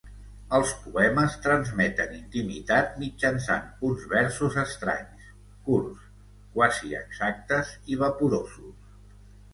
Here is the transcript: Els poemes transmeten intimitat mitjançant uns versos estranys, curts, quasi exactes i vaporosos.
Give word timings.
Els 0.57 0.69
poemes 0.85 1.33
transmeten 1.47 2.15
intimitat 2.19 2.95
mitjançant 3.03 3.69
uns 3.89 4.07
versos 4.15 4.57
estranys, 4.63 5.29
curts, 5.69 6.09
quasi 6.57 6.95
exactes 7.05 7.71
i 7.97 8.03
vaporosos. 8.05 8.95